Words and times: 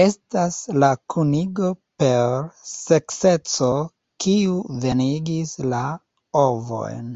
Estas 0.00 0.58
la 0.82 0.90
kunigo 1.14 1.70
per 2.04 2.36
sekseco 2.72 3.72
kiu 4.26 4.60
venigis 4.84 5.56
la 5.72 5.84
ovojn. 6.46 7.12